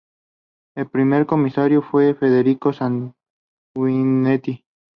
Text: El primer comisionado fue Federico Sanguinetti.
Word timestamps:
El 0.75 0.89
primer 0.89 1.27
comisionado 1.27 1.83
fue 1.83 2.15
Federico 2.15 2.71
Sanguinetti. 2.73 4.65